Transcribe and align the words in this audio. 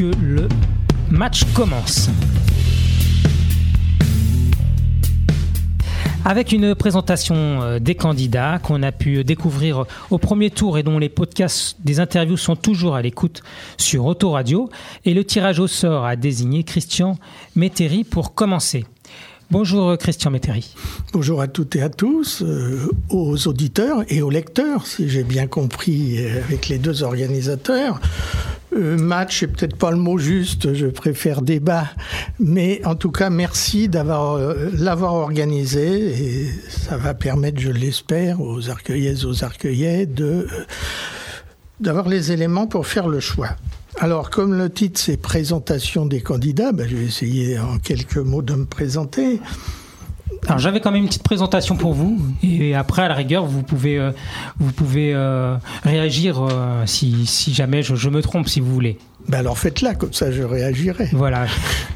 que 0.00 0.16
le 0.22 0.48
match 1.10 1.44
commence. 1.52 2.08
Avec 6.24 6.52
une 6.52 6.74
présentation 6.74 7.34
euh, 7.36 7.78
des 7.80 7.94
candidats 7.94 8.58
qu'on 8.62 8.82
a 8.82 8.92
pu 8.92 9.24
découvrir 9.24 9.84
au 10.08 10.16
premier 10.16 10.48
tour 10.48 10.78
et 10.78 10.82
dont 10.82 10.98
les 10.98 11.10
podcasts 11.10 11.76
des 11.84 12.00
interviews 12.00 12.38
sont 12.38 12.56
toujours 12.56 12.94
à 12.94 13.02
l'écoute 13.02 13.42
sur 13.76 14.06
Autoradio. 14.06 14.70
Et 15.04 15.12
le 15.12 15.22
tirage 15.22 15.58
au 15.58 15.66
sort 15.66 16.06
a 16.06 16.16
désigné 16.16 16.64
Christian 16.64 17.18
Métairie 17.54 18.04
pour 18.04 18.34
commencer. 18.34 18.86
Bonjour 19.50 19.98
Christian 19.98 20.30
Métairie. 20.30 20.74
Bonjour 21.12 21.42
à 21.42 21.48
toutes 21.48 21.76
et 21.76 21.82
à 21.82 21.90
tous, 21.90 22.40
euh, 22.40 22.88
aux 23.10 23.48
auditeurs 23.48 24.04
et 24.08 24.22
aux 24.22 24.30
lecteurs, 24.30 24.86
si 24.86 25.10
j'ai 25.10 25.24
bien 25.24 25.46
compris 25.46 26.24
euh, 26.24 26.42
avec 26.42 26.68
les 26.68 26.78
deux 26.78 27.02
organisateurs. 27.02 28.00
Euh, 28.72 28.96
match, 28.96 29.40
c'est 29.40 29.46
peut-être 29.48 29.76
pas 29.76 29.90
le 29.90 29.96
mot 29.96 30.18
juste, 30.18 30.74
je 30.74 30.86
préfère 30.86 31.42
débat, 31.42 31.88
mais 32.38 32.80
en 32.84 32.94
tout 32.94 33.10
cas, 33.10 33.30
merci 33.30 33.88
d'avoir 33.88 34.38
l'avoir 34.78 35.14
organisé 35.14 36.44
et 36.44 36.50
ça 36.68 36.96
va 36.96 37.14
permettre, 37.14 37.60
je 37.60 37.70
l'espère, 37.70 38.40
aux 38.40 38.70
arcueillaises, 38.70 39.24
aux 39.24 39.44
arcueillais 39.44 40.06
de 40.06 40.46
d'avoir 41.80 42.08
les 42.08 42.30
éléments 42.30 42.66
pour 42.66 42.86
faire 42.86 43.08
le 43.08 43.20
choix. 43.20 43.56
Alors, 43.98 44.30
comme 44.30 44.54
le 44.56 44.70
titre, 44.70 45.00
c'est 45.00 45.16
présentation 45.16 46.06
des 46.06 46.20
candidats, 46.20 46.72
ben, 46.72 46.88
je 46.88 46.96
vais 46.96 47.04
essayer 47.04 47.58
en 47.58 47.78
quelques 47.78 48.18
mots 48.18 48.42
de 48.42 48.54
me 48.54 48.64
présenter. 48.64 49.40
Alors 50.50 50.58
j'avais 50.58 50.80
quand 50.80 50.90
même 50.90 51.02
une 51.02 51.08
petite 51.08 51.22
présentation 51.22 51.76
pour 51.76 51.92
vous 51.92 52.18
et 52.42 52.74
après 52.74 53.02
à 53.02 53.08
la 53.08 53.14
rigueur 53.14 53.46
vous 53.46 53.62
pouvez 53.62 54.00
euh, 54.00 54.10
euh, 54.60 55.56
réagir 55.84 56.42
euh, 56.42 56.82
si, 56.86 57.54
jamais 57.54 57.84
je, 57.84 58.08
me 58.08 58.20
trompe 58.20 58.48
si 58.48 58.58
vous 58.58 58.72
voulez. 58.74 58.98
Ben 59.28 59.38
alors 59.38 59.58
faites-la, 59.58 59.94
comme 59.94 60.12
ça 60.12 60.32
je 60.32 60.42
réagirai. 60.42 61.08
Voilà. 61.12 61.46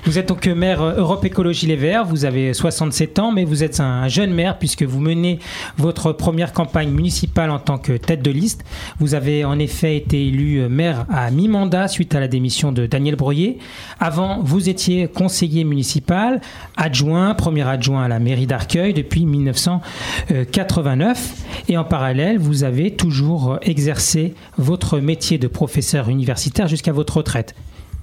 Vous 0.05 0.19
êtes 0.19 0.29
donc 0.29 0.47
maire 0.47 0.83
Europe 0.83 1.25
Écologie 1.25 1.67
Les 1.67 1.77
Verts, 1.77 2.05
vous 2.05 2.27
avez 2.27 2.53
67 2.53 3.19
ans, 3.19 3.33
mais 3.33 3.45
vous 3.45 3.65
êtes 3.65 3.81
un 3.81 4.07
jeune 4.09 4.33
maire 4.33 4.59
puisque 4.59 4.83
vous 4.83 5.01
menez 5.01 5.39
votre 5.79 6.13
première 6.13 6.53
campagne 6.53 6.91
municipale 6.91 7.51
en 7.51 7.59
tant 7.59 7.79
que 7.79 7.97
tête 7.97 8.23
de 8.23 8.31
liste. 8.31 8.65
Vous 9.01 9.15
avez 9.15 9.45
en 9.45 9.59
effet 9.59 9.97
été 9.97 10.27
élu 10.27 10.69
maire 10.69 11.07
à 11.11 11.31
mi-mandat 11.31 11.89
suite 11.89 12.15
à 12.15 12.21
la 12.21 12.29
démission 12.29 12.71
de 12.71 12.85
Daniel 12.87 13.17
Broyer. 13.17 13.59
Avant, 13.99 14.41
vous 14.43 14.69
étiez 14.69 15.09
conseiller 15.09 15.65
municipal, 15.65 16.43
adjoint, 16.77 17.33
premier 17.35 17.67
adjoint 17.67 18.05
à 18.05 18.09
la 18.09 18.19
mairie 18.19 18.47
d'Arcueil 18.47 18.93
depuis 18.93 19.25
1989. 19.25 21.33
Et 21.69 21.79
en 21.79 21.85
parallèle, 21.85 22.39
vous 22.39 22.65
avez 22.65 22.95
toujours 22.95 23.59
exercé 23.63 24.35
votre 24.59 24.99
métier 24.99 25.39
de 25.39 25.49
professeur 25.49 26.11
universitaire 26.11 26.69
jusqu'à 26.69 26.93
votre 26.93 27.14
retraite. 27.15 27.55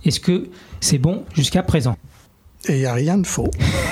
Est-ce 0.06 0.20
que 0.20 0.50
c'est 0.80 0.98
bon 0.98 1.24
jusqu'à 1.36 1.64
présent 1.64 1.98
et 2.68 2.74
il 2.74 2.80
n'y 2.80 2.86
a 2.86 2.94
rien 2.94 3.18
de 3.18 3.26
faux. 3.26 3.50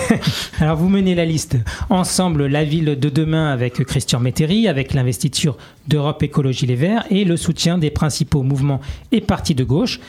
Alors 0.59 0.77
vous 0.77 0.89
menez 0.89 1.15
la 1.15 1.25
liste 1.25 1.57
ensemble 1.89 2.45
la 2.45 2.63
ville 2.63 2.99
de 2.99 3.09
demain 3.09 3.51
avec 3.51 3.83
Christian 3.83 4.19
Métairie, 4.19 4.67
avec 4.67 4.93
l'investiture 4.93 5.57
d'Europe 5.87 6.21
Écologie 6.21 6.67
Les 6.67 6.75
Verts 6.75 7.03
et 7.09 7.25
le 7.25 7.35
soutien 7.35 7.79
des 7.79 7.89
principaux 7.89 8.43
mouvements 8.43 8.79
et 9.11 9.21
partis 9.21 9.55
de 9.55 9.63
gauche, 9.63 9.99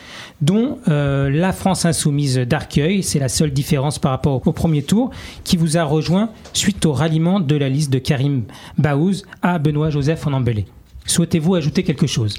dont 0.43 0.77
euh, 0.89 1.31
la 1.31 1.55
France 1.55 1.87
Insoumise 1.87 2.37
d'Arcueil, 2.37 3.03
c'est 3.03 3.19
la 3.19 3.31
seule 3.31 3.51
différence 3.51 3.99
par 3.99 4.11
rapport 4.11 4.47
au 4.47 4.53
premier 4.53 4.83
tour, 4.83 5.11
qui 5.43 5.57
vous 5.57 5.79
a 5.79 5.85
rejoint 5.85 6.29
suite 6.53 6.85
au 6.85 6.93
ralliement 6.93 7.41
de 7.41 7.57
la 7.57 7.71
liste 7.71 7.91
de 7.91 7.99
Karim 7.99 8.45
Baouz 8.77 9.25
à 9.41 9.59
Benoît 9.59 9.89
Joseph 9.89 10.27
en 10.27 10.35
embellé. 10.35 10.67
Souhaitez-vous 11.07 11.55
ajouter 11.55 11.83
quelque 11.83 12.07
chose? 12.07 12.39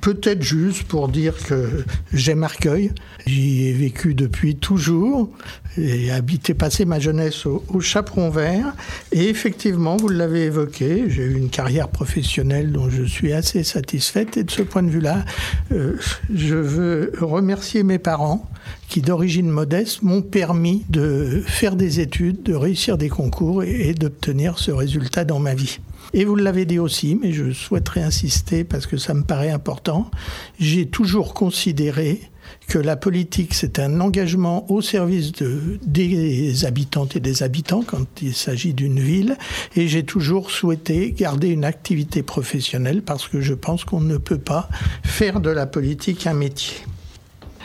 Peut-être 0.00 0.42
juste 0.42 0.84
pour 0.84 1.08
dire 1.08 1.34
que 1.36 1.84
j'aime 2.12 2.44
Arcueil. 2.44 2.92
J'y 3.26 3.66
ai 3.66 3.72
vécu 3.72 4.14
depuis 4.14 4.56
toujours 4.56 5.30
et 5.78 6.10
habité, 6.10 6.54
passé 6.54 6.84
ma 6.84 6.98
jeunesse 6.98 7.46
au, 7.46 7.80
Chaperon 7.80 8.30
Vert. 8.30 8.74
Et 9.12 9.28
effectivement, 9.28 9.96
vous 9.96 10.08
l'avez 10.08 10.44
évoqué, 10.44 11.04
j'ai 11.08 11.22
eu 11.22 11.36
une 11.36 11.50
carrière 11.50 11.88
professionnelle 11.88 12.72
dont 12.72 12.88
je 12.88 13.02
suis 13.02 13.32
assez 13.32 13.64
satisfaite. 13.64 14.36
Et 14.36 14.44
de 14.44 14.50
ce 14.50 14.62
point 14.62 14.82
de 14.82 14.90
vue-là, 14.90 15.24
euh, 15.72 15.96
je 16.34 16.54
veux 16.54 17.12
remercier 17.20 17.82
mes 17.82 17.98
parents 17.98 18.48
qui, 18.88 19.02
d'origine 19.02 19.48
modeste, 19.48 20.02
m'ont 20.02 20.22
permis 20.22 20.84
de 20.88 21.42
faire 21.46 21.76
des 21.76 22.00
études, 22.00 22.42
de 22.42 22.54
réussir 22.54 22.96
des 22.98 23.08
concours 23.08 23.62
et 23.62 23.94
d'obtenir 23.94 24.58
ce 24.58 24.70
résultat 24.70 25.24
dans 25.24 25.40
ma 25.40 25.54
vie. 25.54 25.78
Et 26.12 26.24
vous 26.24 26.36
l'avez 26.36 26.64
dit 26.64 26.78
aussi, 26.78 27.18
mais 27.20 27.32
je 27.32 27.52
souhaiterais 27.52 28.02
insister 28.02 28.64
parce 28.64 28.86
que 28.86 28.96
ça 28.96 29.14
me 29.14 29.22
paraît 29.22 29.50
important, 29.50 30.10
j'ai 30.58 30.86
toujours 30.86 31.34
considéré 31.34 32.20
que 32.68 32.78
la 32.78 32.96
politique, 32.96 33.54
c'est 33.54 33.78
un 33.78 34.00
engagement 34.00 34.70
au 34.70 34.80
service 34.80 35.32
de, 35.32 35.78
des 35.84 36.64
habitantes 36.64 37.16
et 37.16 37.20
des 37.20 37.42
habitants 37.42 37.82
quand 37.86 38.06
il 38.22 38.34
s'agit 38.34 38.74
d'une 38.74 39.00
ville. 39.00 39.36
Et 39.74 39.88
j'ai 39.88 40.04
toujours 40.04 40.50
souhaité 40.50 41.12
garder 41.12 41.48
une 41.48 41.64
activité 41.64 42.22
professionnelle 42.22 43.02
parce 43.02 43.28
que 43.28 43.40
je 43.40 43.54
pense 43.54 43.84
qu'on 43.84 44.00
ne 44.00 44.16
peut 44.16 44.38
pas 44.38 44.68
faire 45.04 45.40
de 45.40 45.50
la 45.50 45.66
politique 45.66 46.26
un 46.26 46.34
métier. 46.34 46.76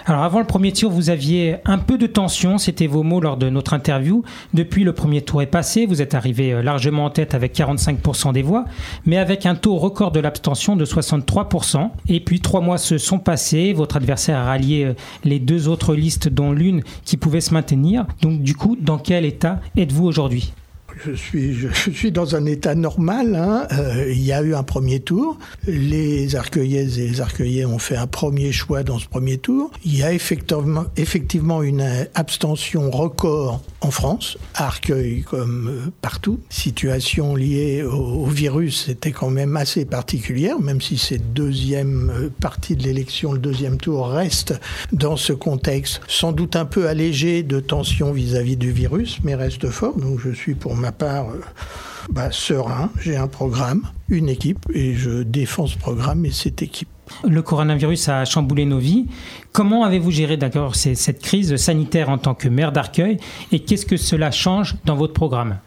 Alors 0.05 0.23
avant 0.23 0.39
le 0.39 0.45
premier 0.45 0.71
tour, 0.71 0.91
vous 0.91 1.09
aviez 1.09 1.57
un 1.65 1.77
peu 1.77 1.97
de 1.97 2.07
tension, 2.07 2.57
c'était 2.57 2.87
vos 2.87 3.03
mots 3.03 3.19
lors 3.19 3.37
de 3.37 3.49
notre 3.49 3.73
interview. 3.73 4.23
Depuis 4.53 4.83
le 4.83 4.93
premier 4.93 5.21
tour 5.21 5.41
est 5.41 5.47
passé, 5.47 5.85
vous 5.85 6.01
êtes 6.01 6.15
arrivé 6.15 6.53
euh, 6.53 6.63
largement 6.63 7.05
en 7.05 7.09
tête 7.11 7.35
avec 7.35 7.55
45% 7.55 8.33
des 8.33 8.41
voix, 8.41 8.65
mais 9.05 9.17
avec 9.17 9.45
un 9.45 9.55
taux 9.55 9.77
record 9.77 10.11
de 10.11 10.19
l'abstention 10.19 10.75
de 10.75 10.85
63%. 10.85 11.91
Et 12.07 12.19
puis 12.19 12.39
trois 12.39 12.61
mois 12.61 12.77
se 12.79 12.97
sont 12.97 13.19
passés, 13.19 13.73
votre 13.73 13.97
adversaire 13.97 14.39
a 14.39 14.45
rallié 14.45 14.85
euh, 14.85 14.93
les 15.23 15.39
deux 15.39 15.67
autres 15.67 15.93
listes 15.93 16.29
dont 16.29 16.51
l'une 16.51 16.81
qui 17.05 17.17
pouvait 17.17 17.41
se 17.41 17.53
maintenir. 17.53 18.05
Donc 18.21 18.41
du 18.41 18.55
coup, 18.55 18.77
dans 18.79 18.97
quel 18.97 19.25
état 19.25 19.59
êtes-vous 19.77 20.05
aujourd'hui? 20.05 20.53
Je 21.05 21.91
suis, 21.91 22.11
dans 22.11 22.35
un 22.35 22.45
état 22.45 22.75
normal. 22.75 23.35
Hein. 23.35 23.67
Euh, 23.71 24.11
il 24.11 24.23
y 24.23 24.31
a 24.31 24.41
eu 24.41 24.53
un 24.53 24.63
premier 24.63 24.99
tour. 24.99 25.37
Les 25.67 26.35
arcueillaises 26.35 26.99
et 26.99 27.07
les 27.07 27.21
arcueillais 27.21 27.65
ont 27.65 27.79
fait 27.79 27.95
un 27.95 28.07
premier 28.07 28.51
choix 28.51 28.83
dans 28.83 28.99
ce 28.99 29.07
premier 29.07 29.37
tour. 29.37 29.71
Il 29.83 29.97
y 29.97 30.03
a 30.03 30.11
effectivement, 30.13 31.63
une 31.63 32.07
abstention 32.15 32.89
record 32.91 33.61
en 33.81 33.91
France, 33.91 34.37
à 34.53 34.65
Arcueil 34.65 35.21
comme 35.21 35.69
euh, 35.69 35.91
partout. 36.01 36.39
Situation 36.49 37.35
liée 37.35 37.83
au, 37.83 38.25
virus 38.25 38.89
était 38.89 39.11
quand 39.11 39.29
même 39.29 39.57
assez 39.57 39.85
particulière, 39.85 40.59
même 40.59 40.81
si 40.81 40.97
cette 40.97 41.33
deuxième 41.33 42.11
euh, 42.11 42.29
partie 42.39 42.75
de 42.75 42.83
l'élection, 42.83 43.33
le 43.33 43.39
deuxième 43.39 43.77
tour, 43.77 44.07
reste 44.09 44.53
dans 44.91 45.17
ce 45.17 45.33
contexte 45.33 46.01
sans 46.07 46.31
doute 46.31 46.55
un 46.55 46.65
peu 46.65 46.87
allégé 46.87 47.43
de 47.43 47.59
tension 47.59 48.11
vis-à-vis 48.11 48.57
du 48.57 48.71
virus, 48.71 49.19
mais 49.23 49.35
reste 49.35 49.69
fort. 49.69 49.97
Donc 49.97 50.19
je 50.19 50.31
suis 50.31 50.53
pour 50.53 50.75
ma 50.75 50.90
part 50.91 51.29
euh, 51.29 51.41
bah, 52.09 52.31
serein. 52.31 52.89
J'ai 52.99 53.17
un 53.17 53.27
programme, 53.27 53.83
une 54.09 54.29
équipe, 54.29 54.65
et 54.73 54.93
je 54.95 55.23
défends 55.23 55.67
ce 55.67 55.77
programme 55.77 56.25
et 56.25 56.31
cette 56.31 56.61
équipe. 56.61 56.89
Le 57.27 57.41
coronavirus 57.41 58.09
a 58.09 58.25
chamboulé 58.25 58.65
nos 58.65 58.79
vies. 58.79 59.07
Comment 59.51 59.83
avez-vous 59.83 60.11
géré 60.11 60.37
d'accord 60.37 60.75
cette 60.75 61.21
crise 61.21 61.55
sanitaire 61.57 62.09
en 62.09 62.17
tant 62.17 62.35
que 62.35 62.47
maire 62.47 62.71
d'Arcueil 62.71 63.17
et 63.51 63.59
qu'est-ce 63.59 63.85
que 63.85 63.97
cela 63.97 64.31
change 64.31 64.75
dans 64.85 64.95
votre 64.95 65.13
programme? 65.13 65.57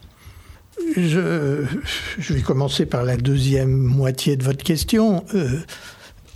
Je, 0.97 1.65
vais 2.19 2.41
commencer 2.41 2.87
par 2.87 3.05
la 3.05 3.17
deuxième 3.17 3.73
moitié 3.73 4.37
de 4.37 4.45
votre 4.45 4.65
question. 4.65 5.25
Euh, 5.35 5.61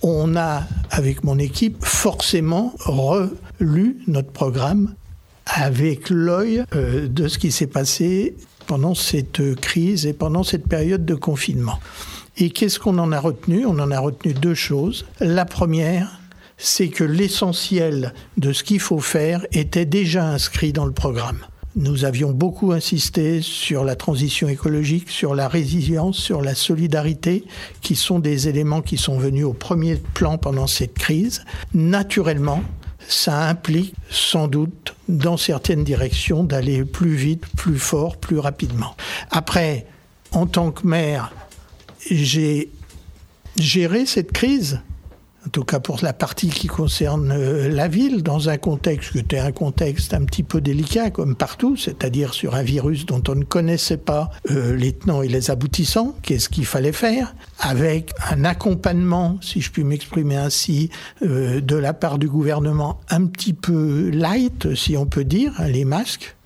on 0.03 0.37
a, 0.37 0.63
avec 0.91 1.25
mon 1.25 1.39
équipe, 1.39 1.85
forcément 1.85 2.75
relu 2.79 3.97
notre 4.07 4.31
programme 4.31 4.95
avec 5.47 6.11
l'œil 6.11 6.65
euh, 6.75 7.09
de 7.09 7.27
ce 7.27 7.39
qui 7.39 7.51
s'est 7.51 7.67
passé 7.67 8.37
pendant 8.69 8.95
cette 8.95 9.57
crise 9.57 10.07
et 10.07 10.13
pendant 10.13 10.45
cette 10.45 10.69
période 10.69 11.05
de 11.05 11.17
confinement. 11.17 11.81
Et 12.37 12.51
qu'est-ce 12.51 12.79
qu'on 12.79 12.99
en 12.99 13.11
a 13.11 13.19
retenu? 13.19 13.67
On 13.67 13.79
en 13.81 13.91
a 13.91 13.99
retenu 13.99 14.35
deux 14.35 14.55
choses. 14.55 15.07
La 15.19 15.45
première, 15.45 16.21
c'est 16.59 16.89
que 16.89 17.03
l'essentiel 17.03 18.13
de 18.37 18.53
ce 18.53 18.63
qu'il 18.63 18.79
faut 18.79 19.01
faire 19.01 19.45
était 19.53 19.87
déjà 19.87 20.29
inscrit 20.29 20.73
dans 20.73 20.85
le 20.85 20.93
programme. 20.93 21.39
Nous 21.77 22.05
avions 22.05 22.31
beaucoup 22.33 22.73
insisté 22.73 23.41
sur 23.41 23.85
la 23.85 23.97
transition 23.97 24.49
écologique, 24.49 25.11
sur 25.11 25.35
la 25.35 25.49
résilience, 25.49 26.19
sur 26.19 26.43
la 26.43 26.55
solidarité, 26.55 27.45
qui 27.81 27.97
sont 27.97 28.19
des 28.19 28.49
éléments 28.49 28.83
qui 28.83 28.99
sont 28.99 29.19
venus 29.19 29.45
au 29.45 29.53
premier 29.53 29.97
plan 29.97 30.39
pendant 30.39 30.67
cette 30.67 30.95
crise. 30.95 31.45
Naturellement, 31.73 32.63
ça 33.09 33.49
implique 33.49 33.95
sans 34.11 34.47
doute 34.47 34.95
dans 35.09 35.39
certaines 35.39 35.83
directions 35.83 36.45
d'aller 36.45 36.85
plus 36.85 37.15
vite, 37.15 37.45
plus 37.57 37.79
fort, 37.79 38.19
plus 38.19 38.39
rapidement. 38.39 38.95
Après, 39.31 39.87
en 40.33 40.47
tant 40.47 40.71
que 40.71 40.87
maire, 40.87 41.33
j'ai 42.11 42.71
géré 43.59 44.05
cette 44.05 44.33
crise 44.33 44.83
en 45.49 45.51
tout 45.51 45.65
cas 45.65 45.81
pour 45.81 45.99
la 46.03 46.13
partie 46.13 46.51
qui 46.51 46.67
concerne 46.67 47.33
euh, 47.33 47.71
la 47.71 47.89
ville, 47.89 48.23
dans 48.23 48.51
un 48.51 48.59
contexte 48.59 49.13
qui 49.13 49.19
était 49.21 49.39
un 49.39 49.51
contexte 49.51 50.13
un 50.13 50.27
petit 50.27 50.43
peu 50.43 50.61
délicat, 50.61 51.09
comme 51.09 51.37
partout, 51.37 51.75
c'est-à-dire 51.75 52.35
sur 52.35 52.55
un 52.55 52.63
virus 52.63 53.07
dont 53.07 53.23
on 53.29 53.35
ne 53.35 53.45
connaissait 53.45 53.97
pas 53.97 54.29
euh, 54.51 54.77
les 54.77 54.93
tenants 54.93 55.23
et 55.23 55.29
les 55.29 55.51
aboutissants, 55.51 56.15
qu'est-ce 56.21 56.51
qu'il 56.51 56.67
fallait 56.67 56.93
faire, 56.93 57.35
avec 57.61 58.13
un 58.31 58.45
accompagnement, 58.45 59.39
si 59.41 59.63
je 59.63 59.71
puis 59.71 59.85
m'exprimer 59.85 60.37
ainsi, 60.37 60.91
euh, 61.23 61.63
de 61.63 61.77
la 61.77 61.95
part 61.95 62.19
du 62.19 62.29
gouvernement 62.29 63.01
un 63.09 63.25
petit 63.25 63.55
peu 63.55 64.11
light, 64.11 64.75
si 64.75 64.99
on 64.99 65.07
peut 65.07 65.25
dire, 65.25 65.55
hein, 65.57 65.69
les 65.69 65.87
masques, 65.87 66.37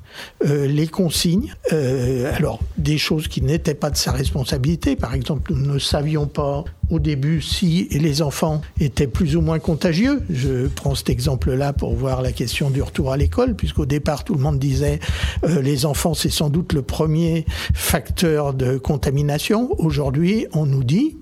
euh, 0.45 0.67
les 0.67 0.87
consignes. 0.87 1.55
Euh, 1.73 2.33
alors, 2.35 2.61
des 2.79 2.99
choses 2.99 3.29
qui 3.29 3.43
n'étaient 3.43 3.75
pas 3.75 3.91
de 3.91 3.97
sa 3.97 4.13
responsabilité. 4.13 4.97
Par 4.97 5.15
exemple, 5.15 5.53
nous 5.55 5.75
ne 5.75 5.79
savions 5.79 6.27
pas 6.27 6.65
au 6.91 6.99
début 6.99 7.41
si 7.41 7.89
les 7.91 8.23
enfants 8.23 8.61
étaient 8.81 9.07
plus 9.07 9.37
ou 9.37 9.41
moins 9.41 9.59
contagieux. 9.59 10.23
Je 10.31 10.67
prends 10.67 10.95
cet 10.95 11.11
exemple-là 11.11 11.73
pour 11.73 11.95
voir 11.95 12.23
la 12.23 12.33
question 12.33 12.71
du 12.71 12.83
retour 12.83 13.13
à 13.13 13.17
l'école, 13.17 13.55
puisqu'au 13.55 13.87
départ, 13.87 14.25
tout 14.25 14.35
le 14.35 14.41
monde 14.41 14.59
disait 14.59 15.01
euh, 15.45 15.63
les 15.63 15.87
enfants, 15.87 16.15
c'est 16.15 16.31
sans 16.31 16.51
doute 16.51 16.73
le 16.73 16.83
premier 16.83 17.47
facteur 17.73 18.53
de 18.53 18.79
contamination. 18.79 19.71
Aujourd'hui, 19.79 20.47
on 20.53 20.67
nous 20.67 20.85
dit 20.85 21.17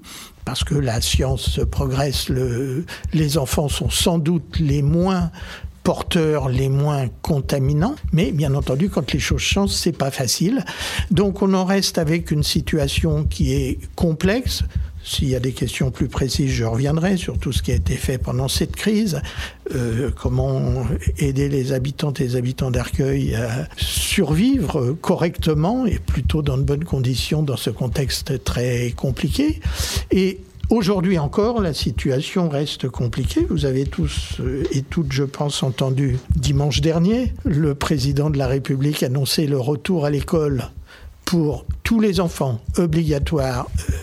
parce 0.45 0.65
que 0.65 0.75
la 0.75 1.01
science 1.01 1.61
progresse, 1.71 2.29
le, 2.29 2.85
les 3.13 3.39
enfants 3.39 3.69
sont 3.69 3.91
sans 3.91 4.19
doute 4.19 4.59
les 4.59 4.83
moins 4.83 5.31
porteurs 5.91 6.49
les 6.49 6.69
moins 6.69 7.09
contaminants, 7.21 7.97
mais 8.13 8.31
bien 8.31 8.55
entendu, 8.55 8.89
quand 8.91 9.13
les 9.13 9.19
choses 9.19 9.41
changent, 9.41 9.73
c'est 9.73 9.91
pas 9.91 10.13
facile. 10.13 10.65
Donc, 11.11 11.43
on 11.43 11.53
en 11.53 11.65
reste 11.65 11.99
avec 11.99 12.31
une 12.31 12.45
situation 12.45 13.25
qui 13.25 13.53
est 13.55 13.81
complexe. 13.97 14.63
S'il 15.03 15.29
y 15.29 15.35
a 15.35 15.41
des 15.41 15.51
questions 15.51 15.91
plus 15.91 16.07
précises, 16.07 16.53
je 16.53 16.65
reviendrai 16.65 17.17
sur 17.17 17.39
tout 17.39 17.51
ce 17.51 17.61
qui 17.61 17.73
a 17.73 17.75
été 17.75 17.97
fait 17.97 18.19
pendant 18.19 18.47
cette 18.47 18.77
crise, 18.77 19.21
euh, 19.75 20.13
comment 20.15 20.87
aider 21.19 21.49
les 21.49 21.73
habitantes 21.73 22.21
et 22.21 22.25
les 22.25 22.37
habitants 22.37 22.71
d'Arcueil 22.71 23.35
à 23.35 23.67
survivre 23.77 24.93
correctement 25.01 25.87
et 25.87 25.99
plutôt 25.99 26.43
dans 26.43 26.57
de 26.57 26.63
bonnes 26.63 26.85
conditions 26.85 27.43
dans 27.43 27.57
ce 27.57 27.71
contexte 27.71 28.45
très 28.45 28.93
compliqué. 28.93 29.59
Aujourd'hui 30.70 31.19
encore, 31.19 31.61
la 31.61 31.75
situation 31.75 32.49
reste 32.49 32.88
compliquée. 32.88 33.44
Vous 33.50 33.64
avez 33.64 33.87
tous 33.87 34.37
euh, 34.38 34.62
et 34.70 34.82
toutes, 34.82 35.11
je 35.11 35.25
pense, 35.25 35.64
entendu 35.64 36.17
dimanche 36.37 36.81
dernier 36.81 37.34
le 37.44 37.75
président 37.75 38.31
de 38.31 38.38
la 38.38 38.46
République 38.46 39.02
annoncer 39.02 39.49
le 39.49 39.58
retour 39.58 40.05
à 40.05 40.11
l'école 40.11 40.70
pour 41.25 41.67
tous 41.82 41.99
les 41.99 42.20
enfants 42.20 42.61
obligatoire 42.76 43.67
euh, 43.90 43.94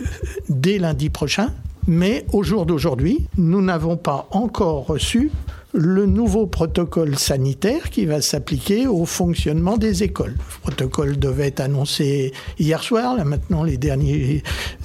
dès 0.50 0.78
lundi 0.78 1.10
prochain. 1.10 1.54
Mais 1.88 2.26
au 2.34 2.44
jour 2.44 2.66
d'aujourd'hui, 2.66 3.28
nous 3.38 3.62
n'avons 3.62 3.96
pas 3.96 4.28
encore 4.32 4.88
reçu 4.88 5.32
le 5.78 6.08
nouveau 6.08 6.48
protocole 6.48 7.18
sanitaire 7.20 7.92
qui 7.92 8.06
va 8.06 8.20
s'appliquer 8.20 8.88
au 8.88 9.06
fonctionnement 9.06 9.78
des 9.78 10.02
écoles. 10.02 10.36
Le 10.36 10.62
protocole 10.64 11.20
devait 11.20 11.48
être 11.48 11.60
annoncé 11.60 12.34
hier 12.58 12.82
soir. 12.82 13.24
Maintenant, 13.24 13.64
les 13.64 13.78
dernières 13.78 14.42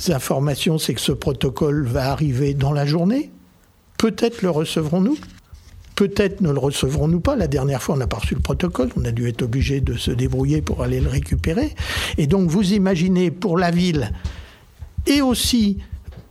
informations, 0.08 0.76
c'est 0.76 0.92
que 0.92 1.00
ce 1.00 1.12
protocole 1.12 1.86
va 1.86 2.12
arriver 2.12 2.52
dans 2.52 2.72
la 2.72 2.84
journée. 2.84 3.30
Peut-être 3.96 4.42
le 4.42 4.50
recevrons-nous. 4.50 5.16
Peut-être 5.94 6.42
ne 6.42 6.50
le 6.50 6.58
recevrons-nous 6.58 7.20
pas. 7.20 7.36
La 7.36 7.48
dernière 7.48 7.82
fois, 7.82 7.94
on 7.94 7.98
n'a 7.98 8.06
pas 8.06 8.18
reçu 8.18 8.34
le 8.34 8.40
protocole. 8.40 8.90
On 9.00 9.04
a 9.06 9.12
dû 9.12 9.28
être 9.28 9.42
obligé 9.42 9.80
de 9.80 9.94
se 9.94 10.10
débrouiller 10.10 10.60
pour 10.60 10.82
aller 10.82 11.00
le 11.00 11.08
récupérer. 11.08 11.74
Et 12.18 12.26
donc, 12.26 12.50
vous 12.50 12.74
imaginez 12.74 13.30
pour 13.30 13.56
la 13.56 13.70
ville 13.70 14.12
et 15.06 15.22
aussi 15.22 15.78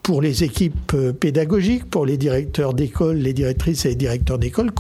pour 0.04 0.22
les 0.22 0.44
équipes 0.44 0.94
euh, 0.94 1.14
pédagogiques, 1.14 1.86
pour 1.86 2.06
les 2.06 2.18
directeurs 2.18 2.74
d'école, 2.74 3.18
les 3.18 3.34
directrices 3.34 3.86
et 3.86 3.90
les 3.90 3.96
directeurs 3.96 4.40
d'école, 4.40 4.72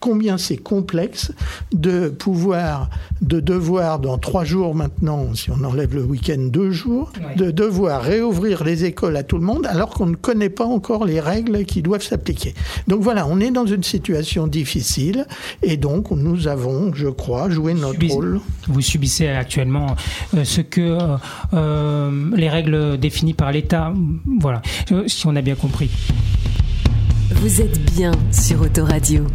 combien 0.00 0.38
c'est 0.38 0.56
complexe 0.56 1.32
de 1.72 2.08
pouvoir, 2.08 2.90
de 3.22 3.40
devoir 3.40 3.98
dans 3.98 4.18
trois 4.18 4.44
jours 4.44 4.74
maintenant, 4.74 5.34
si 5.34 5.50
on 5.50 5.64
enlève 5.64 5.94
le 5.94 6.02
week-end 6.02 6.38
deux 6.38 6.70
jours, 6.70 7.12
de 7.36 7.50
devoir 7.50 8.02
réouvrir 8.02 8.64
les 8.64 8.84
écoles 8.84 9.16
à 9.16 9.22
tout 9.22 9.38
le 9.38 9.44
monde 9.44 9.66
alors 9.66 9.90
qu'on 9.90 10.06
ne 10.06 10.16
connaît 10.16 10.50
pas 10.50 10.64
encore 10.64 11.04
les 11.04 11.20
règles 11.20 11.64
qui 11.64 11.82
doivent 11.82 12.02
s'appliquer. 12.02 12.54
Donc 12.86 13.02
voilà, 13.02 13.26
on 13.26 13.40
est 13.40 13.50
dans 13.50 13.66
une 13.66 13.82
situation 13.82 14.46
difficile 14.46 15.26
et 15.62 15.76
donc 15.76 16.10
nous 16.10 16.48
avons, 16.48 16.92
je 16.94 17.08
crois, 17.08 17.48
joué 17.48 17.74
notre 17.74 18.06
rôle. 18.08 18.40
Vous 18.66 18.80
subissez 18.80 19.28
actuellement 19.28 19.96
euh, 20.36 20.44
ce 20.44 20.60
que 20.60 20.98
euh, 21.54 22.30
les 22.36 22.48
règles 22.48 22.98
définies 22.98 23.34
par 23.34 23.52
l'État, 23.52 23.92
voilà, 24.88 25.08
si 25.08 25.26
on 25.26 25.36
a 25.36 25.42
bien 25.42 25.54
compris. 25.54 25.90
Vous 27.30 27.60
êtes 27.60 27.78
bien 27.94 28.12
sur 28.32 28.62
Autoradio. 28.62 29.26